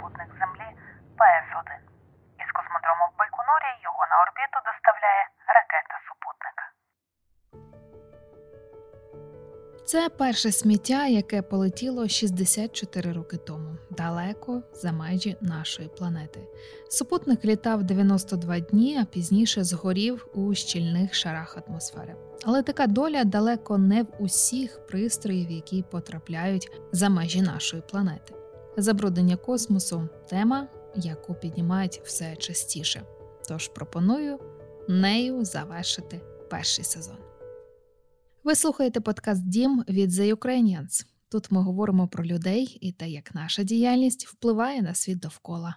супутник 0.00 0.28
Землі 0.40 0.68
ПС-1. 1.18 1.70
Із 2.42 2.50
космодрому 2.58 3.04
в 3.10 3.18
Байконурі 3.18 3.72
його 3.86 4.02
на 4.10 4.16
орбіту 4.24 4.58
доставляє 4.68 5.22
ракета-супутник. 5.56 6.58
Це 9.86 10.08
перше 10.08 10.52
сміття, 10.52 11.06
яке 11.06 11.42
полетіло 11.42 12.08
64 12.08 13.12
роки 13.12 13.36
тому, 13.36 13.76
далеко 13.90 14.62
за 14.72 14.92
межі 14.92 15.36
нашої 15.40 15.88
планети. 15.88 16.40
Супутник 16.90 17.44
літав 17.44 17.82
92 17.82 18.60
дні, 18.60 18.98
а 19.02 19.04
пізніше 19.04 19.64
згорів 19.64 20.26
у 20.34 20.54
щільних 20.54 21.14
шарах 21.14 21.58
атмосфери. 21.66 22.16
Але 22.44 22.62
така 22.62 22.86
доля 22.86 23.24
далеко 23.24 23.78
не 23.78 24.02
в 24.02 24.06
усіх 24.18 24.86
пристроїв, 24.86 25.50
які 25.50 25.82
потрапляють 25.82 26.70
за 26.92 27.08
межі 27.08 27.42
нашої 27.42 27.82
планети. 27.82 28.39
Забруднення 28.76 29.36
космосу 29.36 30.08
тема, 30.28 30.68
яку 30.96 31.34
піднімають 31.34 32.00
все 32.04 32.36
частіше. 32.36 33.02
Тож 33.48 33.68
пропоную 33.68 34.38
нею 34.88 35.44
завершити 35.44 36.20
перший 36.50 36.84
сезон. 36.84 37.16
Ви 38.44 38.54
слухаєте 38.54 39.00
подкаст 39.00 39.48
Дім 39.48 39.84
від 39.88 40.12
The 40.12 40.34
Ukrainians. 40.34 41.06
Тут 41.28 41.50
ми 41.50 41.62
говоримо 41.62 42.08
про 42.08 42.24
людей 42.24 42.78
і 42.80 42.92
те, 42.92 43.08
як 43.08 43.34
наша 43.34 43.62
діяльність 43.62 44.26
впливає 44.26 44.82
на 44.82 44.94
світ 44.94 45.18
довкола. 45.18 45.76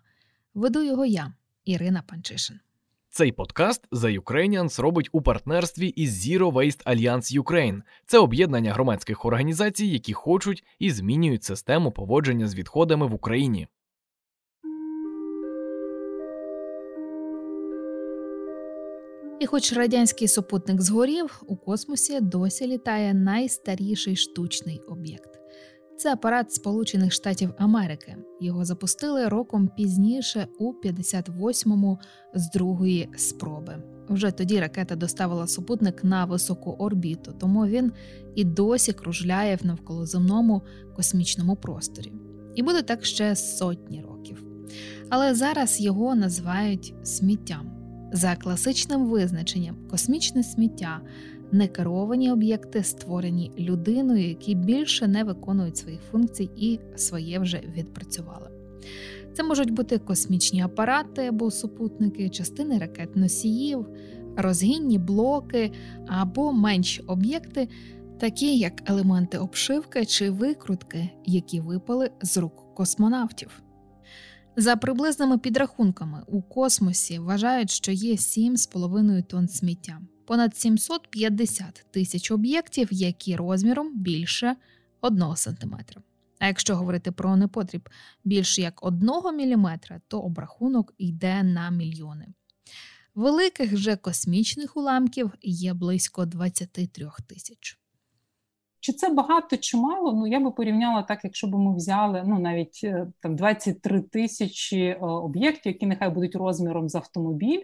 Веду 0.53 0.83
його 0.83 1.05
я, 1.05 1.33
Ірина 1.65 2.03
Панчишин. 2.07 2.59
Цей 3.15 3.31
подкаст 3.31 3.87
The 3.91 4.21
Ukrainians 4.21 4.81
робить 4.81 5.09
у 5.11 5.21
партнерстві 5.21 5.87
із 5.87 6.27
Zero 6.27 6.51
Waste 6.51 6.83
Alliance 6.83 7.41
Ukraine. 7.41 7.81
Це 8.05 8.19
об'єднання 8.19 8.73
громадських 8.73 9.25
організацій, 9.25 9.85
які 9.85 10.13
хочуть 10.13 10.63
і 10.79 10.91
змінюють 10.91 11.43
систему 11.43 11.91
поводження 11.91 12.47
з 12.47 12.55
відходами 12.55 13.07
в 13.07 13.13
Україні. 13.13 13.67
І, 19.39 19.45
хоч 19.45 19.73
радянський 19.73 20.27
супутник 20.27 20.81
згорів, 20.81 21.43
у 21.47 21.55
космосі 21.55 22.19
досі 22.19 22.67
літає 22.67 23.13
найстаріший 23.13 24.15
штучний 24.15 24.79
об'єкт. 24.87 25.42
Це 25.97 26.13
апарат 26.13 26.53
Сполучених 26.53 27.13
Штатів 27.13 27.53
Америки. 27.57 28.15
Його 28.41 28.65
запустили 28.65 29.27
роком 29.27 29.69
пізніше, 29.77 30.47
у 30.59 30.73
58-му 30.73 31.99
з 32.33 32.51
другої 32.51 33.09
спроби. 33.17 33.83
Вже 34.09 34.31
тоді 34.31 34.59
ракета 34.59 34.95
доставила 34.95 35.47
супутник 35.47 36.03
на 36.03 36.25
високу 36.25 36.71
орбіту, 36.71 37.35
тому 37.39 37.65
він 37.65 37.91
і 38.35 38.43
досі 38.43 38.93
кружляє 38.93 39.55
в 39.55 39.65
навколоземному 39.65 40.61
космічному 40.95 41.55
просторі. 41.55 42.13
І 42.55 42.63
буде 42.63 42.81
так 42.81 43.05
ще 43.05 43.35
сотні 43.35 44.01
років. 44.01 44.43
Але 45.09 45.35
зараз 45.35 45.81
його 45.81 46.15
називають 46.15 46.93
сміттям. 47.03 47.69
За 48.11 48.35
класичним 48.35 49.05
визначенням, 49.05 49.75
космічне 49.89 50.43
сміття 50.43 51.01
некеровані 51.53 52.31
об'єкти, 52.31 52.83
створені 52.83 53.51
людиною, 53.59 54.27
які 54.27 54.55
більше 54.55 55.07
не 55.07 55.23
виконують 55.23 55.77
своїх 55.77 56.01
функцій 56.11 56.49
і 56.55 56.79
своє 56.95 57.39
вже 57.39 57.61
відпрацювали. 57.77 58.49
Це 59.33 59.43
можуть 59.43 59.71
бути 59.71 59.97
космічні 59.97 60.61
апарати 60.61 61.27
або 61.27 61.51
супутники, 61.51 62.29
частини 62.29 62.77
ракет 62.77 63.15
носіїв, 63.15 63.87
розгінні 64.37 64.99
блоки 64.99 65.71
або 66.07 66.53
менші 66.53 67.01
об'єкти, 67.01 67.67
такі 68.19 68.57
як 68.57 68.89
елементи 68.89 69.37
обшивки 69.37 70.05
чи 70.05 70.29
викрутки, 70.29 71.09
які 71.25 71.59
випали 71.59 72.09
з 72.21 72.37
рук 72.37 72.75
космонавтів. 72.75 73.63
За 74.55 74.75
приблизними 74.75 75.37
підрахунками 75.37 76.23
у 76.27 76.41
космосі 76.41 77.19
вважають, 77.19 77.71
що 77.71 77.91
є 77.91 78.13
7,5 78.13 79.23
тонн 79.23 79.47
сміття, 79.47 79.99
понад 80.25 80.57
750 80.57 81.85
тисяч 81.91 82.31
об'єктів, 82.31 82.87
які 82.91 83.35
розміром 83.35 83.91
більше 83.95 84.55
1 85.01 85.35
см. 85.35 85.75
А 86.39 86.47
якщо 86.47 86.75
говорити 86.75 87.11
про 87.11 87.35
непотріб 87.35 87.89
більше 88.23 88.61
як 88.61 88.85
1 88.85 89.09
мм, 89.09 89.79
то 90.07 90.19
обрахунок 90.19 90.93
йде 90.97 91.43
на 91.43 91.69
мільйони. 91.69 92.27
Великих 93.15 93.77
же 93.77 93.95
космічних 93.95 94.77
уламків 94.77 95.31
є 95.41 95.73
близько 95.73 96.25
23 96.25 97.09
тисяч. 97.27 97.79
Чи 98.79 98.93
це 98.93 99.09
багато 99.09 99.57
чи 99.57 99.77
мало? 99.77 100.13
Ну 100.13 100.27
я 100.27 100.39
би 100.39 100.51
порівняла 100.51 101.03
так, 101.03 101.19
якщо 101.23 101.47
б 101.47 101.55
ми 101.55 101.75
взяли 101.75 102.23
ну 102.27 102.39
навіть 102.39 102.81
е, 102.83 103.07
там 103.19 103.35
23 103.35 104.01
тисячі 104.01 104.81
е, 104.81 104.95
об'єктів, 105.01 105.73
які 105.73 105.85
нехай 105.85 106.09
будуть 106.09 106.35
розміром 106.35 106.89
з 106.89 106.95
автомобіль 106.95 107.61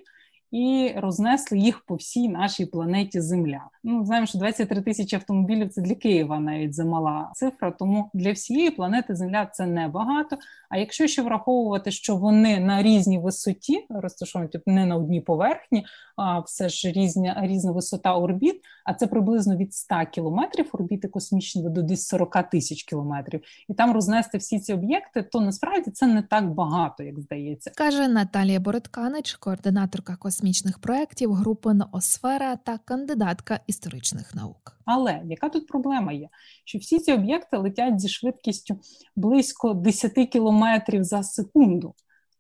і 0.51 0.93
рознесли 0.97 1.57
їх 1.57 1.79
по 1.79 1.95
всій 1.95 2.29
нашій 2.29 2.65
планеті 2.65 3.21
Земля. 3.21 3.61
Ну 3.83 4.05
знаємо, 4.05 4.27
що 4.27 4.37
23 4.37 4.81
тисячі 4.81 5.15
автомобілів 5.15 5.69
це 5.69 5.81
для 5.81 5.95
Києва 5.95 6.39
навіть 6.39 6.73
замала 6.73 7.31
цифра. 7.35 7.71
Тому 7.71 8.09
для 8.13 8.31
всієї 8.31 8.71
планети 8.71 9.15
Земля 9.15 9.45
це 9.45 9.65
небагато. 9.65 10.37
А 10.69 10.77
якщо 10.77 11.07
ще 11.07 11.21
враховувати, 11.21 11.91
що 11.91 12.15
вони 12.15 12.59
на 12.59 12.83
різній 12.83 13.19
висоті 13.19 13.85
розташовані, 13.89 14.49
тобто 14.53 14.71
не 14.71 14.85
на 14.85 14.95
одній 14.95 15.21
поверхні, 15.21 15.85
а 16.15 16.39
все 16.39 16.69
ж 16.69 16.91
різня 16.91 17.41
різна 17.41 17.71
висота 17.71 18.16
орбіт, 18.16 18.61
а 18.85 18.93
це 18.93 19.07
приблизно 19.07 19.57
від 19.57 19.73
100 19.73 19.95
кілометрів 20.11 20.69
орбіти 20.73 21.07
космічної 21.07 21.69
до 21.69 21.81
десь 21.81 22.07
40 22.07 22.49
тисяч 22.49 22.83
кілометрів, 22.83 23.41
і 23.69 23.73
там 23.73 23.93
рознести 23.93 24.37
всі 24.37 24.59
ці 24.59 24.73
об'єкти, 24.73 25.23
то 25.23 25.41
насправді 25.41 25.91
це 25.91 26.07
не 26.07 26.21
так 26.21 26.53
багато, 26.53 27.03
як 27.03 27.19
здається, 27.19 27.71
каже 27.75 28.07
Наталія 28.07 28.59
Бородканич, 28.59 29.33
координаторка 29.33 30.16
космічних 30.39 30.79
проєктів 30.79 31.33
групи 31.33 31.73
Ноосфера 31.73 32.55
та 32.55 32.77
кандидатка 32.77 33.59
історичних 33.67 34.35
наук. 34.35 34.77
Але 34.85 35.22
яка 35.25 35.50
тут 35.50 35.67
проблема 35.67 36.11
є? 36.11 36.29
Що 36.66 36.77
всі 36.77 37.00
ці 37.00 37.13
об'єкти 37.13 37.57
летять 37.57 38.00
зі 38.00 38.09
швидкістю 38.09 38.79
близько 39.16 39.73
10 39.73 40.13
кілометрів 40.13 41.03
за 41.03 41.23
секунду. 41.23 41.94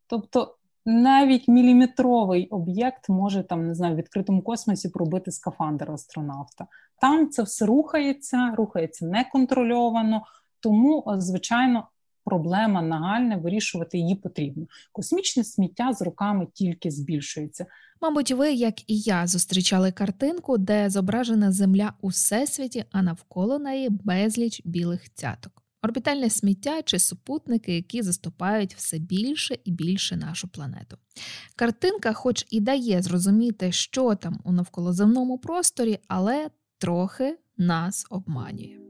Тобто 0.07 0.55
навіть 0.85 1.47
міліметровий 1.47 2.47
об'єкт 2.47 3.09
може 3.09 3.43
там 3.43 3.67
не 3.67 3.75
знаю 3.75 3.93
в 3.93 3.97
відкритому 3.97 4.41
космосі 4.41 4.89
пробити 4.89 5.31
скафандр 5.31 5.91
астронавта. 5.91 6.67
Там 7.01 7.29
це 7.29 7.43
все 7.43 7.65
рухається, 7.65 8.53
рухається 8.57 9.05
неконтрольовано, 9.05 10.23
тому, 10.59 11.03
звичайно, 11.17 11.87
проблема 12.29 12.81
нагальна, 12.81 13.37
вирішувати 13.37 13.97
її 13.97 14.15
потрібно. 14.15 14.65
Космічне 14.91 15.43
сміття 15.43 15.93
з 15.93 16.01
роками 16.01 16.47
тільки 16.53 16.91
збільшується. 16.91 17.65
Мабуть, 18.01 18.31
ви, 18.31 18.53
як 18.53 18.89
і 18.89 18.99
я, 18.99 19.27
зустрічали 19.27 19.91
картинку, 19.91 20.57
де 20.57 20.89
зображена 20.89 21.51
Земля 21.51 21.93
у 22.01 22.07
всесвіті, 22.07 22.85
а 22.91 23.01
навколо 23.01 23.59
неї 23.59 23.89
безліч 23.89 24.61
білих 24.65 25.13
цяток. 25.13 25.63
Орбітальне 25.83 26.29
сміття 26.29 26.81
чи 26.81 26.99
супутники, 26.99 27.75
які 27.75 28.01
заступають 28.01 28.75
все 28.75 28.99
більше 28.99 29.57
і 29.65 29.71
більше 29.71 30.15
нашу 30.15 30.47
планету. 30.47 30.97
Картинка, 31.55 32.13
хоч 32.13 32.45
і 32.49 32.59
дає 32.59 33.01
зрозуміти, 33.01 33.71
що 33.71 34.15
там 34.15 34.39
у 34.43 34.51
навколоземному 34.51 35.37
просторі, 35.37 35.99
але 36.07 36.49
трохи 36.77 37.37
нас 37.57 38.07
обманює. 38.09 38.88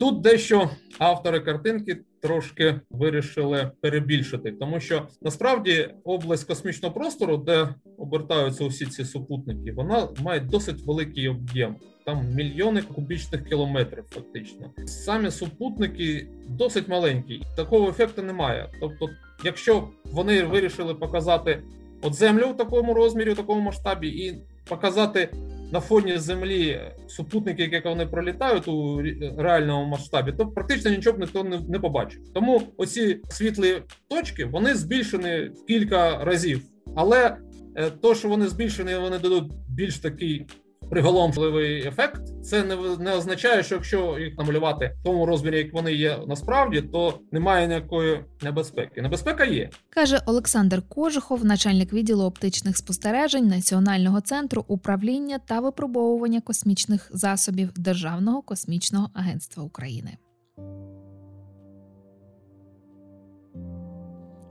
Тут 0.00 0.20
дещо 0.20 0.70
автори 0.98 1.40
картинки 1.40 1.98
трошки 2.22 2.80
вирішили 2.90 3.70
перебільшити, 3.80 4.52
тому 4.52 4.80
що 4.80 5.08
насправді 5.22 5.88
область 6.04 6.46
космічного 6.46 6.94
простору, 6.94 7.36
де 7.36 7.68
обертаються 7.98 8.64
усі 8.64 8.86
ці 8.86 9.04
супутники, 9.04 9.72
вона 9.72 10.08
має 10.22 10.40
досить 10.40 10.86
великий 10.86 11.28
об'єм. 11.28 11.76
Там 12.06 12.26
мільйони 12.34 12.82
кубічних 12.82 13.44
кілометрів, 13.44 14.04
фактично. 14.10 14.70
Самі 14.86 15.30
супутники 15.30 16.28
досить 16.48 16.88
маленькі, 16.88 17.42
такого 17.56 17.88
ефекту 17.88 18.22
немає. 18.22 18.70
Тобто, 18.80 19.08
якщо 19.44 19.88
вони 20.04 20.42
вирішили 20.42 20.94
показати 20.94 21.62
от 22.02 22.14
землю 22.14 22.48
в 22.48 22.56
такому 22.56 22.94
розмірі, 22.94 23.30
в 23.30 23.36
такому 23.36 23.60
масштабі, 23.60 24.08
і 24.08 24.34
показати 24.68 25.28
на 25.72 25.80
фоні 25.80 26.18
землі 26.18 26.80
супутники, 27.06 27.62
які 27.62 27.88
вони 27.88 28.06
пролітають 28.06 28.68
у 28.68 29.02
реальному 29.38 29.86
масштабі, 29.86 30.32
то 30.32 30.46
практично 30.46 30.90
нічого 30.90 31.16
б 31.16 31.20
ніхто 31.20 31.44
не, 31.44 31.80
побачив. 31.80 32.20
Тому 32.34 32.62
оці 32.76 33.20
світлі 33.30 33.82
точки 34.08 34.44
вони 34.44 34.74
збільшені 34.74 35.50
в 35.54 35.66
кілька 35.66 36.24
разів, 36.24 36.62
але 36.96 37.36
е, 37.76 37.90
то, 37.90 38.14
що 38.14 38.28
вони 38.28 38.48
збільшені, 38.48 38.94
вони 38.94 39.18
дадуть 39.18 39.52
більш 39.68 39.98
такий 39.98 40.46
приголомшливий 40.90 41.86
ефект. 41.86 42.44
Це 42.44 42.64
не 42.64 42.76
не 42.98 43.12
означає, 43.12 43.62
що 43.62 43.74
якщо 43.74 44.18
їх 44.18 44.38
намалювати 44.38 44.94
в 45.00 45.04
тому 45.04 45.26
розмірі, 45.26 45.58
як 45.58 45.72
вони 45.72 45.92
є 45.92 46.18
насправді, 46.26 46.82
то 46.82 47.20
немає 47.32 47.68
ніякої 47.68 48.20
небезпеки. 48.42 49.02
Небезпека 49.02 49.44
є, 49.44 49.70
каже 49.90 50.20
Олександр 50.26 50.82
Кожухов, 50.88 51.44
начальник 51.44 51.92
відділу 51.92 52.24
оптичних 52.24 52.76
спостережень 52.76 53.46
Національного 53.46 54.20
центру 54.20 54.64
управління 54.68 55.38
та 55.46 55.60
випробовування 55.60 56.40
космічних 56.40 57.10
засобів 57.12 57.72
Державного 57.76 58.42
космічного 58.42 59.10
агентства 59.14 59.62
України. 59.62 60.16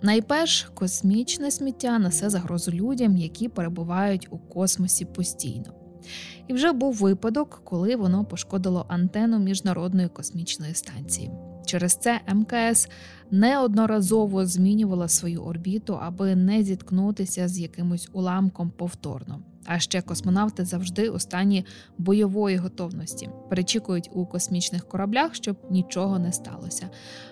Найперш, 0.01 0.69
космічне 0.73 1.51
сміття 1.51 1.99
несе 1.99 2.29
загрозу 2.29 2.71
людям, 2.71 3.17
які 3.17 3.49
перебувають 3.49 4.27
у 4.31 4.37
космосі 4.37 5.05
постійно. 5.05 5.76
І 6.47 6.53
вже 6.53 6.71
був 6.71 6.93
випадок, 6.93 7.61
коли 7.63 7.95
воно 7.95 8.25
пошкодило 8.25 8.85
антенну 8.89 9.39
міжнародної 9.39 10.07
космічної 10.07 10.73
станції. 10.73 11.31
Через 11.65 11.95
це 11.95 12.21
МКС 12.33 12.89
неодноразово 13.31 14.45
змінювала 14.45 15.07
свою 15.07 15.43
орбіту, 15.43 15.99
аби 16.01 16.35
не 16.35 16.63
зіткнутися 16.63 17.47
з 17.47 17.59
якимось 17.59 18.09
уламком 18.13 18.71
повторно. 18.77 19.39
А 19.65 19.79
ще 19.79 20.01
космонавти 20.01 20.65
завжди 20.65 21.09
у 21.09 21.19
стані 21.19 21.65
бойової 21.97 22.57
готовності 22.57 23.29
перечікують 23.49 24.09
у 24.13 24.25
космічних 24.25 24.87
кораблях, 24.87 25.35
щоб 25.35 25.57
нічого 25.69 26.19
не 26.19 26.31
сталося. 26.31 26.89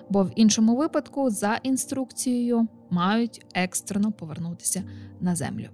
Бо 0.09 0.23
в 0.23 0.31
іншому 0.35 0.75
випадку, 0.75 1.29
за 1.29 1.59
інструкцією, 1.63 2.67
мають 2.89 3.45
екстрено 3.53 4.11
повернутися 4.11 4.83
на 5.21 5.35
землю. 5.35 5.67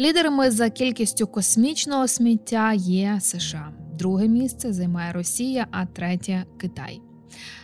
Лідерами 0.00 0.50
за 0.50 0.70
кількістю 0.70 1.26
космічного 1.26 2.08
сміття 2.08 2.72
є 2.72 3.18
США. 3.20 3.72
Друге 3.98 4.28
місце 4.28 4.72
займає 4.72 5.12
Росія, 5.12 5.66
а 5.70 5.86
третє 5.86 6.44
Китай. 6.58 7.00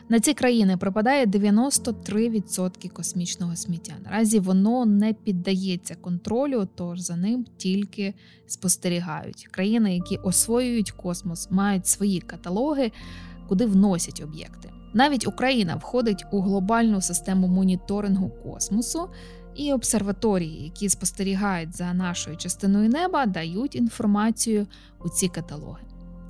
На 0.09 0.21
ці 0.21 0.35
країни 0.35 0.77
припадає 0.77 1.27
93% 1.27 2.89
космічного 2.89 3.57
сміття. 3.57 3.93
Наразі 4.05 4.41
воно 4.41 4.87
не 4.87 5.13
піддається 5.13 5.95
контролю, 5.95 6.69
тож 6.75 7.01
за 7.01 7.17
ним 7.17 7.47
тільки 7.57 8.15
спостерігають. 8.47 9.49
Країни, 9.51 9.95
які 9.95 10.17
освоюють 10.17 10.91
космос, 10.91 11.51
мають 11.51 11.87
свої 11.87 12.21
каталоги, 12.21 12.93
куди 13.49 13.67
вносять 13.67 14.23
об'єкти. 14.25 14.71
Навіть 14.95 15.27
Україна 15.27 15.77
входить 15.77 16.25
у 16.33 16.41
глобальну 16.41 17.01
систему 17.01 17.49
моніторингу 17.49 18.31
космосу. 18.31 19.09
І 19.57 19.73
обсерваторії, 19.73 20.65
які 20.65 20.89
спостерігають 20.89 21.77
за 21.77 21.93
нашою 21.95 22.37
частиною 22.37 22.89
неба, 22.89 23.27
дають 23.27 23.77
інформацію 23.77 24.67
у 25.05 25.09
ці 25.09 25.29
каталоги. 25.29 25.83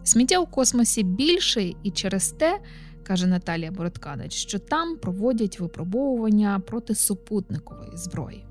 Сміття 0.05 0.39
у 0.39 0.47
космосі 0.47 1.03
більше, 1.03 1.73
і 1.83 1.91
через 1.91 2.29
те, 2.31 2.61
каже 3.03 3.27
Наталія 3.27 3.71
Бородканець, 3.71 4.33
що 4.33 4.59
там 4.59 4.97
проводять 4.97 5.61
випробовування 5.61 6.63
проти 6.67 6.95
супутникової 6.95 7.91
зброї. 7.95 8.45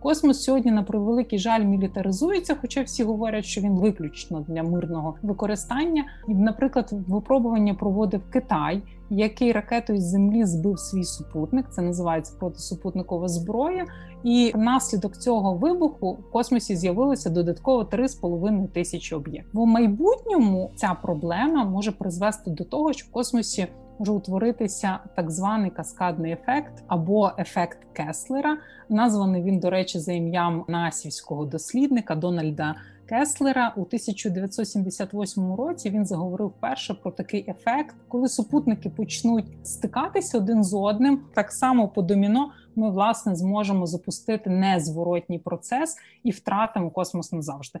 Космос 0.00 0.42
сьогодні 0.42 0.70
на 0.70 0.82
превеликий 0.82 1.38
жаль 1.38 1.64
мілітаризується, 1.64 2.56
хоча 2.60 2.82
всі 2.82 3.04
говорять, 3.04 3.44
що 3.44 3.60
він 3.60 3.78
виключно 3.78 4.44
для 4.48 4.62
мирного 4.62 5.14
використання. 5.22 6.04
Наприклад, 6.28 6.90
випробування 7.08 7.74
проводив 7.74 8.20
Китай, 8.30 8.82
який 9.10 9.52
ракетою 9.52 9.98
з 9.98 10.02
землі 10.02 10.44
збив 10.44 10.78
свій 10.78 11.04
супутник. 11.04 11.66
Це 11.70 11.82
називається 11.82 12.34
протисупутникова 12.38 13.28
зброя. 13.28 13.86
І 14.24 14.52
внаслідок 14.54 15.16
цього 15.16 15.54
вибуху 15.54 16.12
в 16.12 16.30
космосі 16.30 16.76
з'явилося 16.76 17.30
додатково 17.30 17.82
3,5 17.82 18.68
тисячі 18.68 19.16
об'єктів. 19.16 19.60
В 19.60 19.66
майбутньому 19.66 20.70
ця 20.76 20.96
проблема 21.02 21.64
може 21.64 21.92
призвести 21.92 22.50
до 22.50 22.64
того, 22.64 22.92
що 22.92 23.06
в 23.06 23.10
космосі 23.10 23.66
може 24.00 24.12
утворитися 24.12 24.98
так 25.16 25.30
званий 25.30 25.70
каскадний 25.70 26.32
ефект 26.32 26.84
або 26.86 27.32
ефект 27.38 27.78
Кеслера. 27.92 28.58
Названий 28.88 29.42
він, 29.42 29.58
до 29.58 29.70
речі, 29.70 29.98
за 29.98 30.12
ім'ям 30.12 30.64
насівського 30.68 31.44
дослідника 31.44 32.14
Дональда. 32.14 32.74
Кеслера 33.08 33.72
у 33.76 33.80
1978 33.80 35.54
році 35.54 35.90
він 35.90 36.06
заговорив 36.06 36.52
перше 36.60 36.94
про 36.94 37.10
такий 37.10 37.50
ефект, 37.50 37.96
коли 38.08 38.28
супутники 38.28 38.90
почнуть 38.90 39.46
стикатися 39.62 40.38
один 40.38 40.64
з 40.64 40.74
одним, 40.74 41.20
так 41.34 41.52
само 41.52 41.88
по 41.88 42.02
доміно 42.02 42.52
ми 42.76 42.90
власне 42.90 43.36
зможемо 43.36 43.86
запустити 43.86 44.50
незворотній 44.50 45.38
процес 45.38 45.96
і 46.22 46.30
втратимо 46.30 46.90
космос 46.90 47.32
назавжди. 47.32 47.78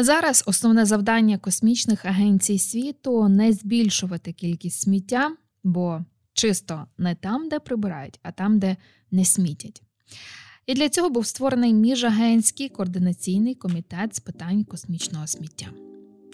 Зараз 0.00 0.44
основне 0.46 0.84
завдання 0.84 1.38
космічних 1.38 2.04
агенцій 2.04 2.58
світу 2.58 3.28
не 3.28 3.52
збільшувати 3.52 4.32
кількість 4.32 4.80
сміття, 4.80 5.30
бо 5.64 6.04
чисто 6.32 6.86
не 6.98 7.14
там, 7.14 7.48
де 7.48 7.58
прибирають, 7.58 8.20
а 8.22 8.32
там, 8.32 8.58
де 8.58 8.76
не 9.10 9.24
смітять. 9.24 9.82
І 10.66 10.74
для 10.74 10.88
цього 10.88 11.10
був 11.10 11.26
створений 11.26 11.74
міжагентський 11.74 12.68
координаційний 12.68 13.54
комітет 13.54 14.16
з 14.16 14.20
питань 14.20 14.64
космічного 14.64 15.26
сміття. 15.26 15.66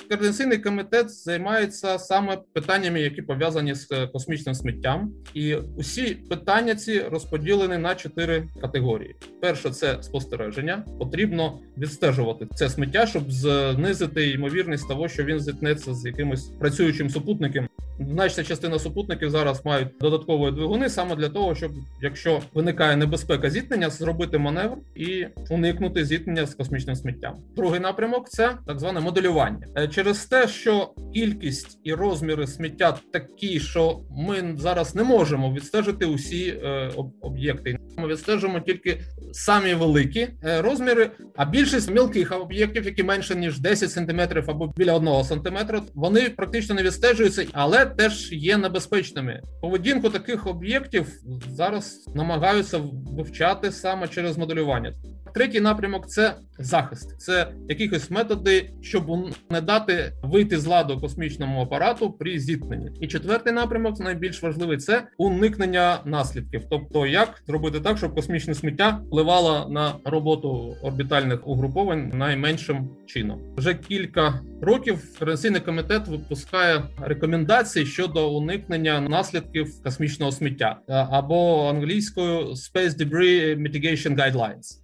Координаційний 0.08 0.58
комітет 0.58 1.10
займається 1.10 1.98
саме 1.98 2.38
питаннями, 2.52 3.00
які 3.00 3.22
пов'язані 3.22 3.74
з 3.74 3.92
е, 3.92 4.06
космічним 4.06 4.54
сміттям, 4.54 5.12
і 5.34 5.54
усі 5.54 6.14
питання 6.14 6.74
ці 6.74 7.00
розподілені 7.00 7.78
на 7.78 7.94
чотири 7.94 8.48
категорії. 8.60 9.16
Перше 9.40 9.70
це 9.70 10.02
спостереження. 10.02 10.84
Потрібно 10.98 11.58
відстежувати 11.78 12.46
це 12.54 12.68
сміття, 12.68 13.06
щоб 13.06 13.32
знизити 13.32 14.30
ймовірність 14.30 14.88
того, 14.88 15.08
що 15.08 15.24
він 15.24 15.40
зіткнеться 15.40 15.94
з 15.94 16.06
якимось 16.06 16.44
працюючим 16.46 17.10
супутником. 17.10 17.68
Значна 18.08 18.44
частина 18.44 18.78
супутників 18.78 19.30
зараз 19.30 19.64
мають 19.64 19.88
додаткові 20.00 20.50
двигуни 20.50 20.88
саме 20.88 21.16
для 21.16 21.28
того, 21.28 21.54
щоб 21.54 21.72
якщо 22.02 22.40
виникає 22.54 22.96
небезпека 22.96 23.50
зіткнення, 23.50 23.90
зробити 23.90 24.38
маневр 24.38 24.76
і 24.94 25.26
уникнути 25.50 26.04
зіткнення 26.04 26.46
з 26.46 26.54
космічним 26.54 26.96
сміттям. 26.96 27.34
Другий 27.56 27.80
напрямок 27.80 28.28
це 28.28 28.56
так 28.66 28.80
зване 28.80 29.00
моделювання. 29.00 29.66
Е, 29.76 29.88
через 29.88 30.24
те, 30.26 30.48
що 30.48 30.90
кількість 31.14 31.78
і 31.84 31.94
розміри 31.94 32.46
сміття 32.46 32.98
такі, 33.12 33.60
що 33.60 34.00
ми 34.10 34.54
зараз 34.58 34.94
не 34.94 35.04
можемо 35.04 35.54
відстежити 35.54 36.06
усі 36.06 36.48
е, 36.48 36.90
об'єкти. 37.20 37.78
Ми 37.98 38.08
відстежуємо 38.08 38.60
тільки 38.60 39.00
самі 39.32 39.74
великі 39.74 40.28
е, 40.44 40.62
розміри, 40.62 41.10
а 41.36 41.44
більшість 41.44 41.90
мілких 41.90 42.40
об'єктів, 42.40 42.84
які 42.84 43.02
менше 43.02 43.34
ніж 43.34 43.58
10 43.58 43.90
см 43.90 44.20
або 44.48 44.72
біля 44.76 44.92
1 44.92 45.24
см, 45.24 45.58
вони 45.94 46.28
практично 46.28 46.74
не 46.74 46.82
відстежуються, 46.82 47.46
але 47.52 47.86
теж 47.86 48.32
є 48.32 48.56
небезпечними. 48.56 49.42
Поведінку 49.62 50.10
таких 50.10 50.46
об'єктів 50.46 51.06
зараз 51.48 52.04
намагаються 52.14 52.80
вивчати 53.16 53.72
саме 53.72 54.08
через 54.08 54.38
моделювання. 54.38 54.94
Третій 55.34 55.60
напрямок 55.60 56.08
це 56.08 56.34
захист, 56.58 57.20
це 57.20 57.52
якихось 57.68 58.10
методи, 58.10 58.70
щоб 58.80 59.06
не 59.50 59.60
дати 59.60 60.12
вийти 60.22 60.58
з 60.58 60.66
ладу 60.66 61.00
космічному 61.00 61.60
апарату 61.60 62.12
при 62.12 62.38
зіткненні. 62.38 62.90
І 63.00 63.06
четвертий 63.06 63.52
напрямок, 63.52 64.00
найбільш 64.00 64.42
важливий, 64.42 64.78
це 64.78 65.02
уникнення 65.18 65.98
наслідків. 66.04 66.62
Тобто, 66.70 67.06
як 67.06 67.42
зробити 67.46 67.80
так, 67.80 67.98
щоб 67.98 68.14
космічне 68.14 68.54
сміття 68.54 69.00
впливало 69.06 69.68
на 69.70 69.94
роботу 70.04 70.76
орбітальних 70.82 71.48
угруповань 71.48 72.08
найменшим 72.14 72.90
чином. 73.06 73.40
Вже 73.56 73.74
кілька 73.74 74.40
років 74.60 75.18
Координаційний 75.18 75.60
комітет 75.60 76.08
випускає 76.08 76.82
рекомендації 77.00 77.86
щодо 77.86 78.30
уникнення 78.30 79.00
наслідків 79.00 79.82
космічного 79.82 80.32
сміття 80.32 80.78
або 80.88 81.68
англійською 81.68 82.40
Space 82.40 82.90
Debris 82.90 83.56
Mitigation 83.56 84.16
Guidelines 84.16 84.79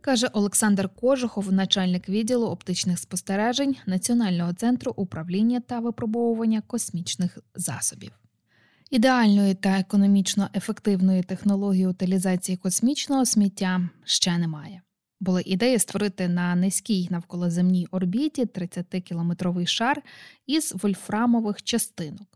каже 0.00 0.26
Олександр 0.32 0.88
Кожухов, 0.88 1.52
начальник 1.52 2.08
відділу 2.08 2.46
оптичних 2.46 2.98
спостережень 2.98 3.76
Національного 3.86 4.52
центру 4.52 4.92
управління 4.96 5.60
та 5.60 5.80
випробовування 5.80 6.62
космічних 6.66 7.38
засобів. 7.54 8.12
Ідеальної 8.90 9.54
та 9.54 9.78
економічно 9.78 10.48
ефективної 10.54 11.22
технології 11.22 11.86
утилізації 11.86 12.56
космічного 12.56 13.26
сміття 13.26 13.88
ще 14.04 14.38
немає. 14.38 14.82
Була 15.20 15.42
ідея 15.44 15.78
створити 15.78 16.28
на 16.28 16.54
низькій 16.54 17.08
навколоземній 17.10 17.86
орбіті 17.90 18.44
30-кілометровий 18.44 19.66
шар 19.66 20.02
із 20.46 20.74
вольфрамових 20.82 21.62
частинок. 21.62 22.28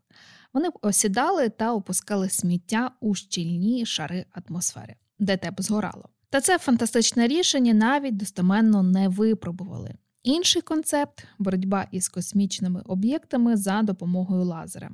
Вони 0.52 0.68
осідали 0.82 1.48
та 1.48 1.72
опускали 1.72 2.28
сміття 2.28 2.90
у 3.00 3.14
щільні 3.14 3.86
шари 3.86 4.24
атмосфери, 4.32 4.94
де 5.18 5.36
те 5.36 5.50
б 5.50 5.62
згорало. 5.62 6.08
Та 6.34 6.40
це 6.40 6.58
фантастичне 6.58 7.26
рішення 7.26 7.74
навіть 7.74 8.16
достеменно 8.16 8.82
не 8.82 9.08
випробували. 9.08 9.94
Інший 10.22 10.62
концепт 10.62 11.24
боротьба 11.38 11.86
із 11.90 12.08
космічними 12.08 12.82
об'єктами 12.86 13.56
за 13.56 13.82
допомогою 13.82 14.44
лазера. 14.44 14.90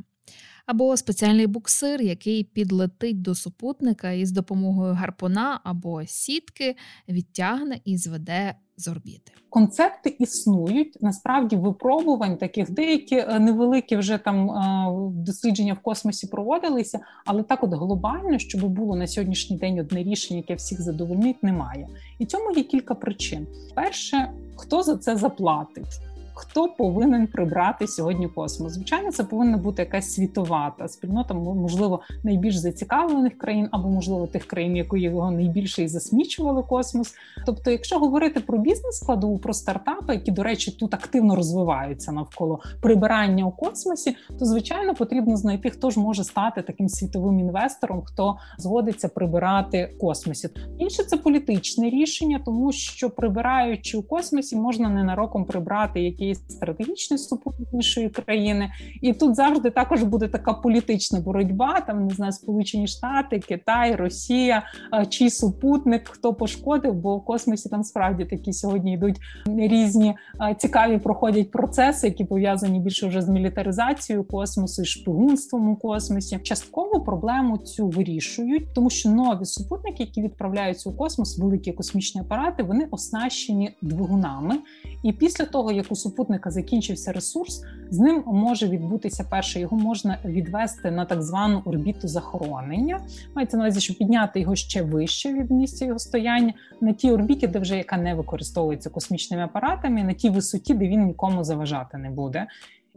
Або 0.66 0.96
спеціальний 0.96 1.46
буксир, 1.46 2.02
який 2.02 2.44
підлетить 2.44 3.22
до 3.22 3.34
супутника 3.34 4.10
і 4.10 4.26
з 4.26 4.32
допомогою 4.32 4.94
гарпуна 4.94 5.60
або 5.64 6.06
сітки 6.06 6.76
відтягне 7.08 7.80
і 7.84 7.96
зведе 7.96 8.54
з 8.80 8.88
орбіти. 8.88 9.32
Концепти 9.50 10.16
існують 10.18 10.98
насправді 11.00 11.56
випробувань 11.56 12.36
таких 12.36 12.70
деякі 12.70 13.16
е, 13.16 13.38
невеликі 13.38 13.96
вже 13.96 14.18
там 14.18 14.50
е, 14.50 14.86
дослідження 15.14 15.74
в 15.74 15.78
космосі 15.78 16.26
проводилися, 16.26 17.00
але 17.26 17.42
так, 17.42 17.64
от 17.64 17.70
глобально, 17.70 18.38
щоб 18.38 18.64
було 18.64 18.96
на 18.96 19.06
сьогоднішній 19.06 19.56
день 19.56 19.78
одне 19.78 20.02
рішення, 20.02 20.38
яке 20.38 20.54
всіх 20.54 20.80
задовольнить, 20.82 21.42
немає. 21.42 21.88
І 22.18 22.26
цьому 22.26 22.50
є 22.50 22.62
кілька 22.62 22.94
причин. 22.94 23.46
Перше, 23.74 24.32
хто 24.56 24.82
за 24.82 24.96
це 24.96 25.16
заплатить? 25.16 26.00
Хто 26.40 26.68
повинен 26.68 27.26
прибрати 27.26 27.86
сьогодні 27.86 28.28
космос. 28.28 28.72
Звичайно, 28.72 29.12
це 29.12 29.24
повинна 29.24 29.56
бути 29.56 29.82
якась 29.82 30.14
світова 30.14 30.74
та 30.78 30.88
спільнота, 30.88 31.34
можливо, 31.34 32.00
найбільш 32.24 32.56
зацікавлених 32.56 33.38
країн, 33.38 33.68
або 33.70 33.88
можливо 33.88 34.26
тих 34.26 34.44
країн, 34.44 34.76
які 34.76 34.98
його 34.98 35.30
найбільше 35.30 35.82
і 35.82 35.88
засмічували 35.88 36.62
космос. 36.62 37.14
Тобто, 37.46 37.70
якщо 37.70 37.98
говорити 37.98 38.40
про 38.40 38.58
бізнес 38.58 38.96
складову, 38.96 39.38
про 39.38 39.52
стартапи, 39.52 40.14
які, 40.14 40.30
до 40.30 40.42
речі, 40.42 40.70
тут 40.70 40.94
активно 40.94 41.36
розвиваються 41.36 42.12
навколо 42.12 42.60
прибирання 42.80 43.46
у 43.46 43.50
космосі, 43.50 44.16
то 44.38 44.44
звичайно 44.44 44.94
потрібно 44.94 45.36
знайти, 45.36 45.70
хто 45.70 45.90
ж 45.90 46.00
може 46.00 46.24
стати 46.24 46.62
таким 46.62 46.88
світовим 46.88 47.40
інвестором, 47.40 48.02
хто 48.04 48.36
згодиться 48.58 49.08
прибирати 49.08 49.96
космосі. 50.00 50.48
Інше 50.78 51.02
це 51.02 51.16
політичне 51.16 51.90
рішення, 51.90 52.40
тому 52.44 52.72
що 52.72 53.10
прибираючи 53.10 53.98
у 53.98 54.02
космосі, 54.02 54.56
можна 54.56 54.88
ненароком 54.88 55.44
прибрати 55.44 56.00
якийсь 56.30 56.56
стратегічний 56.56 57.18
супутник 57.18 58.12
країни, 58.12 58.70
і 59.02 59.12
тут 59.12 59.34
завжди 59.34 59.70
також 59.70 60.02
буде 60.02 60.28
така 60.28 60.52
політична 60.52 61.20
боротьба. 61.20 61.80
Там 61.80 62.06
не 62.06 62.14
знаю, 62.14 62.32
Сполучені 62.32 62.86
Штати, 62.86 63.38
Китай, 63.38 63.94
Росія, 63.96 64.62
чий 65.08 65.30
супутник, 65.30 66.08
хто 66.08 66.34
пошкодив, 66.34 66.94
бо 66.94 67.16
в 67.16 67.24
космосі 67.24 67.68
там 67.68 67.84
справді 67.84 68.24
такі 68.24 68.52
сьогодні 68.52 68.94
йдуть 68.94 69.16
різні 69.46 70.14
цікаві 70.58 70.98
проходять 70.98 71.50
процеси, 71.50 72.06
які 72.06 72.24
пов'язані 72.24 72.80
більше 72.80 73.08
вже 73.08 73.22
з 73.22 73.28
мілітаризацією 73.28 74.24
космосу 74.24 74.82
і 74.82 74.84
шпигунством 74.84 75.70
у 75.70 75.76
космосі. 75.76 76.38
Частково 76.42 77.00
проблему 77.00 77.58
цю 77.58 77.88
вирішують, 77.88 78.74
тому 78.74 78.90
що 78.90 79.10
нові 79.10 79.44
супутники, 79.44 80.02
які 80.02 80.22
відправляються 80.22 80.90
у 80.90 80.92
космос, 80.92 81.38
великі 81.38 81.72
космічні 81.72 82.20
апарати, 82.20 82.62
вони 82.62 82.88
оснащені 82.90 83.70
двигунами. 83.82 84.54
І 85.02 85.12
після 85.12 85.44
того, 85.44 85.72
як 85.72 85.86
у 85.92 85.96
супутника 86.20 86.50
закінчився 86.50 87.12
ресурс, 87.12 87.64
з 87.90 87.98
ним 87.98 88.22
може 88.26 88.68
відбутися 88.68 89.24
перше. 89.30 89.60
Його 89.60 89.76
можна 89.76 90.18
відвести 90.24 90.90
на 90.90 91.04
так 91.04 91.22
звану 91.22 91.62
орбіту 91.64 92.08
захоронення. 92.08 93.00
Мається 93.34 93.56
на 93.56 93.62
увазі, 93.62 93.80
щоб 93.80 93.96
підняти 93.98 94.40
його 94.40 94.56
ще 94.56 94.82
вище 94.82 95.32
від 95.32 95.50
місця 95.50 95.84
його 95.84 95.98
стояння 95.98 96.52
на 96.80 96.92
тій 96.92 97.10
орбіті, 97.10 97.46
де 97.46 97.58
вже 97.58 97.76
яка 97.76 97.96
не 97.96 98.14
використовується 98.14 98.90
космічними 98.90 99.42
апаратами, 99.42 100.04
на 100.04 100.12
тій 100.12 100.30
висоті, 100.30 100.74
де 100.74 100.88
він 100.88 101.06
нікому 101.06 101.44
заважати 101.44 101.98
не 101.98 102.10
буде. 102.10 102.46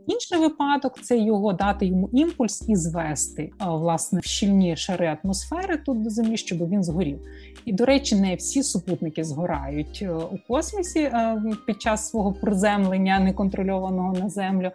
Інший 0.07 0.39
випадок 0.39 0.99
це 1.01 1.17
його 1.17 1.53
дати 1.53 1.85
йому 1.85 2.09
імпульс 2.13 2.69
і 2.69 2.75
звести 2.75 3.51
власне 3.59 4.19
в 4.19 4.23
щільні 4.23 4.75
шари 4.77 5.17
атмосфери 5.23 5.77
тут 5.77 6.03
до 6.03 6.09
землі, 6.09 6.37
щоб 6.37 6.69
він 6.69 6.83
згорів. 6.83 7.19
І, 7.65 7.73
до 7.73 7.85
речі, 7.85 8.15
не 8.15 8.35
всі 8.35 8.63
супутники 8.63 9.23
згорають 9.23 9.99
е, 10.01 10.11
у 10.13 10.37
космосі 10.47 10.99
е, 10.99 11.41
під 11.67 11.81
час 11.81 12.09
свого 12.09 12.33
приземлення 12.33 13.19
неконтрольованого 13.19 14.13
на 14.13 14.29
землю. 14.29 14.71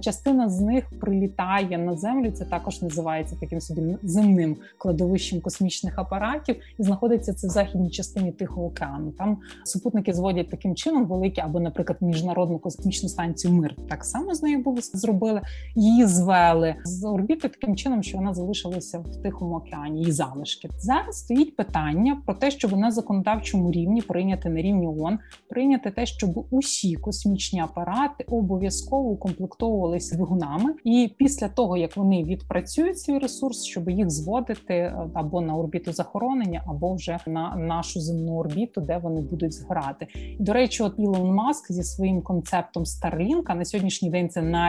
Частина 0.00 0.48
з 0.48 0.60
них 0.60 0.84
прилітає 1.00 1.78
на 1.78 1.96
землю. 1.96 2.30
Це 2.30 2.44
також 2.44 2.82
називається 2.82 3.36
таким 3.40 3.60
собі 3.60 3.96
земним 4.02 4.56
кладовищем 4.78 5.40
космічних 5.40 5.98
апаратів, 5.98 6.56
і 6.78 6.82
знаходиться 6.82 7.34
це 7.34 7.46
в 7.46 7.50
західній 7.50 7.90
частині 7.90 8.32
Тихого 8.32 8.66
океану. 8.66 9.10
Там 9.10 9.38
супутники 9.64 10.12
зводять 10.12 10.50
таким 10.50 10.74
чином 10.74 11.06
великі, 11.06 11.42
або, 11.42 11.60
наприклад, 11.60 11.98
міжнародну 12.00 12.58
космічну 12.58 13.08
станцію 13.08 13.52
Мир 13.54 13.74
так 13.88 14.04
само 14.04 14.34
з 14.34 14.42
нею 14.42 14.62
зробили. 14.80 15.40
Її 15.74 16.06
звели 16.06 16.74
з 16.84 17.04
орбіти 17.04 17.48
таким 17.48 17.76
чином, 17.76 18.02
що 18.02 18.18
вона 18.18 18.34
залишилася 18.34 18.98
в 18.98 19.22
Тихому 19.22 19.56
океані. 19.56 20.00
Її 20.00 20.12
залишки 20.12 20.68
зараз 20.78 21.18
стоїть 21.18 21.56
питання 21.56 22.22
про 22.26 22.34
те, 22.34 22.50
щоб 22.50 22.76
на 22.76 22.90
законодавчому 22.90 23.72
рівні 23.72 24.02
прийняти 24.02 24.48
на 24.48 24.62
рівні 24.62 24.86
ООН, 24.86 25.18
прийняти 25.48 25.90
те, 25.90 26.06
щоб 26.06 26.46
усі 26.50 26.94
космічні 26.94 27.60
апарати 27.60 28.24
обов'язково 28.28 29.08
укомплектовувалися 29.08 30.16
двигунами, 30.16 30.74
і 30.84 31.14
після 31.18 31.48
того 31.48 31.76
як 31.76 31.96
вони 31.96 32.24
відпрацюють 32.24 32.98
свій 32.98 33.18
ресурс, 33.18 33.64
щоб 33.64 33.90
їх 33.90 34.10
зводити 34.10 34.74
е, 34.74 35.10
або 35.14 35.40
на 35.40 35.56
орбіту 35.56 35.92
захоронення, 35.92 36.62
або 36.66 36.94
вже 36.94 37.18
на 37.26 37.56
нашу 37.56 38.00
земну 38.00 38.36
орбіту, 38.36 38.80
де 38.80 38.98
вони 38.98 39.20
будуть 39.20 39.52
згорати. 39.52 40.06
І, 40.38 40.42
До 40.42 40.52
речі, 40.52 40.82
от 40.82 40.94
Ілон 40.98 41.34
Маск 41.34 41.72
зі 41.72 41.82
своїм 41.82 42.22
концептом 42.22 42.82
Starlink, 42.84 43.54
на 43.54 43.64
сьогоднішній 43.64 44.10
день 44.10 44.28
це 44.28 44.42
найвелич... 44.42 44.61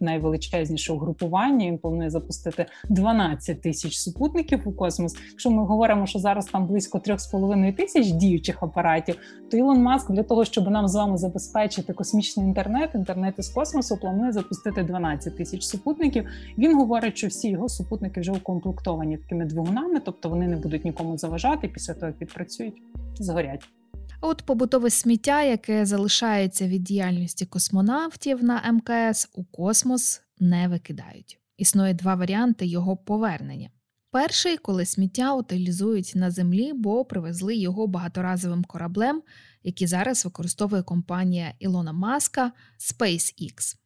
найвеличезніше 0.00 0.92
угрупування. 0.92 1.66
Він 1.66 1.78
планує 1.78 2.10
запустити 2.10 2.66
12 2.88 3.62
тисяч 3.62 3.98
супутників 3.98 4.68
у 4.68 4.72
космос. 4.72 5.16
Якщо 5.30 5.50
ми 5.50 5.64
говоримо, 5.64 6.06
що 6.06 6.18
зараз 6.18 6.46
там 6.46 6.66
близько 6.66 6.98
3,5 6.98 7.76
тисяч 7.76 8.10
діючих 8.10 8.62
апаратів, 8.62 9.16
то 9.50 9.56
Ілон 9.56 9.82
Маск 9.82 10.10
для 10.10 10.22
того, 10.22 10.44
щоб 10.44 10.70
нам 10.70 10.88
з 10.88 10.94
вами 10.94 11.18
забезпечити 11.18 11.92
космічний 11.92 12.46
інтернет, 12.46 12.90
інтернет 12.94 13.34
із 13.38 13.48
космосу, 13.48 13.96
планує 13.96 14.32
запустити 14.32 14.82
12 14.82 15.36
тисяч 15.36 15.64
супутників. 15.64 16.28
Він 16.58 16.76
говорить, 16.76 17.16
що 17.16 17.26
всі 17.26 17.48
його 17.48 17.68
супутники 17.68 18.20
вже 18.20 18.32
укомплектовані 18.32 19.16
такими 19.16 19.44
двигунами, 19.44 20.00
тобто 20.04 20.28
вони 20.28 20.48
не 20.48 20.56
будуть 20.56 20.84
нікому 20.84 21.18
заважати 21.18 21.68
після 21.68 21.94
того, 21.94 22.06
як 22.06 22.20
відпрацюють, 22.20 22.82
згорять. 23.14 23.79
От 24.20 24.42
побутове 24.42 24.90
сміття, 24.90 25.42
яке 25.42 25.86
залишається 25.86 26.68
від 26.68 26.84
діяльності 26.84 27.46
космонавтів 27.46 28.44
на 28.44 28.72
МКС, 28.72 29.28
у 29.34 29.44
космос 29.44 30.22
не 30.38 30.68
викидають. 30.68 31.40
Існує 31.56 31.94
два 31.94 32.14
варіанти 32.14 32.66
його 32.66 32.96
повернення. 32.96 33.70
Перший, 34.10 34.56
коли 34.56 34.86
сміття 34.86 35.34
утилізують 35.34 36.12
на 36.14 36.30
землі, 36.30 36.72
бо 36.72 37.04
привезли 37.04 37.56
його 37.56 37.86
багаторазовим 37.86 38.64
кораблем, 38.64 39.22
який 39.62 39.86
зараз 39.86 40.24
використовує 40.24 40.82
компанія 40.82 41.54
Ілона 41.58 41.92
Маска 41.92 42.52
SpaceX. 42.78 43.76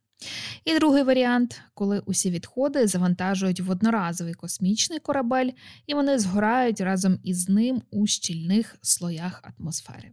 І 0.64 0.78
другий 0.78 1.02
варіант, 1.02 1.60
коли 1.74 2.02
усі 2.06 2.30
відходи 2.30 2.86
завантажують 2.86 3.60
в 3.60 3.70
одноразовий 3.70 4.34
космічний 4.34 4.98
корабель, 4.98 5.50
і 5.86 5.94
вони 5.94 6.18
згорають 6.18 6.80
разом 6.80 7.18
із 7.22 7.48
ним 7.48 7.82
у 7.90 8.06
щільних 8.06 8.76
слоях 8.82 9.44
атмосфери. 9.58 10.10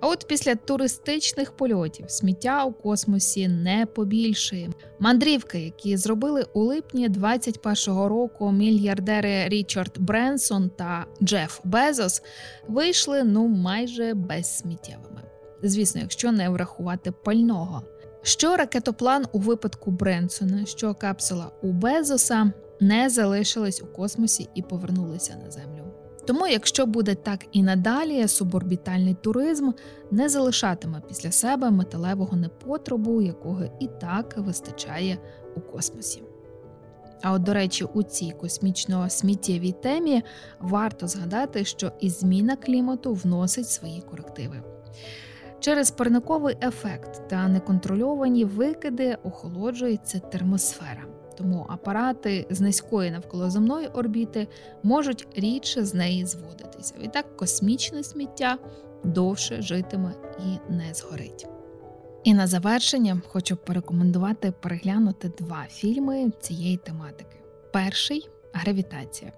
А 0.00 0.08
от 0.08 0.26
після 0.28 0.54
туристичних 0.54 1.56
польотів 1.56 2.10
сміття 2.10 2.64
у 2.64 2.72
космосі 2.72 3.48
не 3.48 3.86
побільшує. 3.86 4.70
Мандрівки, 4.98 5.60
які 5.60 5.96
зробили 5.96 6.46
у 6.54 6.60
липні 6.60 7.08
21-го 7.08 8.08
року 8.08 8.52
мільярдери 8.52 9.48
Річард 9.48 9.98
Бренсон 9.98 10.70
та 10.70 11.06
Джеф 11.22 11.60
Безос, 11.64 12.22
вийшли 12.68 13.24
ну 13.24 13.48
майже 13.48 14.14
безсміттєвими. 14.14 15.22
Звісно, 15.62 16.00
якщо 16.00 16.32
не 16.32 16.48
врахувати 16.48 17.12
пального. 17.12 17.82
Що 18.26 18.56
ракетоплан 18.56 19.26
у 19.32 19.38
випадку 19.38 19.90
Бренсона, 19.90 20.66
що 20.66 20.94
капсула 20.94 21.50
у 21.62 21.72
Безоса 21.72 22.52
не 22.80 23.10
залишились 23.10 23.82
у 23.82 23.86
космосі 23.86 24.48
і 24.54 24.62
повернулися 24.62 25.36
на 25.44 25.50
землю. 25.50 25.84
Тому, 26.26 26.46
якщо 26.46 26.86
буде 26.86 27.14
так 27.14 27.46
і 27.52 27.62
надалі, 27.62 28.28
суборбітальний 28.28 29.14
туризм 29.14 29.70
не 30.10 30.28
залишатиме 30.28 31.02
після 31.08 31.32
себе 31.32 31.70
металевого 31.70 32.36
непотребу, 32.36 33.22
якого 33.22 33.64
і 33.80 33.88
так 34.00 34.34
вистачає 34.36 35.18
у 35.56 35.60
космосі. 35.60 36.22
А 37.22 37.32
от, 37.32 37.42
до 37.42 37.54
речі, 37.54 37.84
у 37.94 38.02
цій 38.02 38.30
космічно 38.30 39.10
сміттєвій 39.10 39.72
темі 39.72 40.22
варто 40.60 41.08
згадати, 41.08 41.64
що 41.64 41.92
і 42.00 42.10
зміна 42.10 42.56
клімату 42.56 43.14
вносить 43.14 43.68
свої 43.70 44.00
корективи. 44.00 44.62
Через 45.60 45.90
парниковий 45.90 46.56
ефект 46.62 47.28
та 47.28 47.48
неконтрольовані 47.48 48.44
викиди 48.44 49.16
охолоджується 49.24 50.18
термосфера, 50.18 51.04
тому 51.38 51.66
апарати 51.68 52.46
з 52.50 52.60
низької 52.60 53.10
навколоземної 53.10 53.86
орбіти 53.86 54.48
можуть 54.82 55.28
рідше 55.36 55.84
з 55.84 55.94
неї 55.94 56.26
зводитися. 56.26 56.94
Відтак 57.00 57.36
космічне 57.36 58.02
сміття 58.02 58.58
довше 59.04 59.62
житиме 59.62 60.12
і 60.38 60.72
не 60.72 60.94
згорить. 60.94 61.46
І 62.24 62.34
на 62.34 62.46
завершення 62.46 63.22
хочу 63.28 63.56
порекомендувати 63.56 64.52
переглянути 64.52 65.32
два 65.38 65.66
фільми 65.68 66.30
цієї 66.40 66.76
тематики. 66.76 67.36
Перший 67.72 68.28
гравітація. 68.52 69.32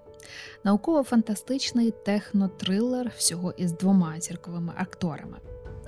Науково-фантастичний 0.63 1.93
технотрилер 2.05 3.11
всього 3.17 3.53
із 3.57 3.71
двома 3.71 4.19
зірковими 4.19 4.73
акторами. 4.77 5.37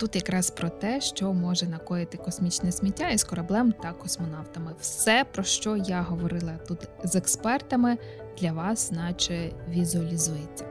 Тут 0.02 0.16
якраз 0.16 0.50
про 0.50 0.68
те, 0.68 1.00
що 1.00 1.32
може 1.32 1.66
накоїти 1.66 2.18
космічне 2.18 2.72
сміття 2.72 3.10
із 3.10 3.24
кораблем 3.24 3.72
та 3.82 3.92
космонавтами. 3.92 4.72
Все, 4.80 5.24
про 5.32 5.42
що 5.42 5.76
я 5.76 6.02
говорила 6.02 6.58
тут 6.68 6.78
з 7.04 7.16
експертами, 7.16 7.98
для 8.40 8.52
вас, 8.52 8.90
наче 8.90 9.52
візуалізується. 9.68 10.64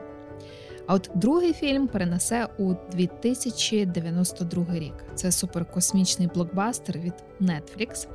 А 0.86 0.94
от 0.94 1.10
другий 1.14 1.52
фільм 1.52 1.88
перенесе 1.88 2.48
у 2.58 2.74
2092 2.92 4.66
рік. 4.74 4.94
Це 5.14 5.32
суперкосмічний 5.32 6.28
блокбастер 6.34 6.98
від 6.98 7.14
Netflix. 7.40 8.08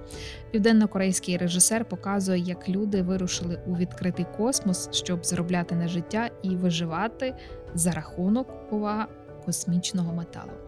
Південно-корейський 0.51 1.37
режисер 1.37 1.85
показує, 1.85 2.39
як 2.39 2.69
люди 2.69 3.01
вирушили 3.01 3.61
у 3.67 3.75
відкритий 3.75 4.25
космос, 4.37 4.89
щоб 4.91 5.25
заробляти 5.25 5.75
на 5.75 5.87
життя 5.87 6.29
і 6.43 6.49
виживати 6.49 7.35
за 7.73 7.91
рахунок 7.91 8.47
увага 8.71 9.07
космічного 9.45 10.13
металу. 10.13 10.66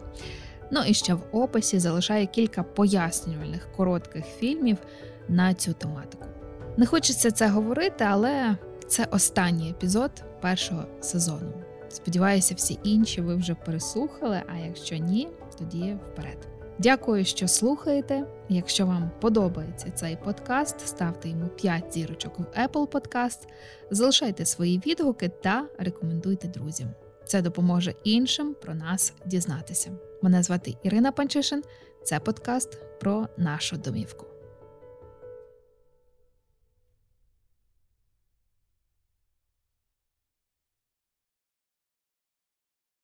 Ну 0.70 0.80
і 0.86 0.94
ще 0.94 1.14
в 1.14 1.22
описі 1.32 1.78
залишаю 1.78 2.26
кілька 2.26 2.62
пояснювальних 2.62 3.72
коротких 3.76 4.24
фільмів 4.24 4.78
на 5.28 5.54
цю 5.54 5.72
тематику. 5.72 6.24
Не 6.76 6.86
хочеться 6.86 7.30
це 7.30 7.48
говорити, 7.48 8.04
але 8.08 8.56
це 8.88 9.06
останній 9.10 9.70
епізод 9.70 10.10
першого 10.40 10.84
сезону. 11.00 11.52
Сподіваюся, 11.88 12.54
всі 12.54 12.78
інші 12.82 13.20
ви 13.20 13.34
вже 13.34 13.54
переслухали, 13.54 14.42
а 14.54 14.56
якщо 14.56 14.96
ні, 14.96 15.28
тоді 15.58 15.96
вперед. 16.12 16.48
Дякую, 16.78 17.24
що 17.24 17.48
слухаєте. 17.48 18.24
Якщо 18.48 18.86
вам 18.86 19.10
подобається 19.20 19.90
цей 19.90 20.16
подкаст, 20.16 20.88
ставте 20.88 21.28
йому 21.28 21.48
5 21.48 21.92
зірочок 21.94 22.38
в 22.38 22.42
Apple 22.42 22.86
Podcast, 22.86 23.48
залишайте 23.90 24.44
свої 24.44 24.78
відгуки 24.86 25.28
та 25.28 25.64
рекомендуйте 25.78 26.48
друзям. 26.48 26.88
Це 27.30 27.42
допоможе 27.42 27.94
іншим 28.04 28.56
про 28.62 28.74
нас 28.74 29.12
дізнатися. 29.26 29.90
Мене 30.22 30.42
звати 30.42 30.76
Ірина 30.82 31.12
Панчишин. 31.12 31.62
Це 32.02 32.20
подкаст 32.20 32.78
про 33.00 33.28
нашу 33.36 33.76
домівку. 33.76 34.29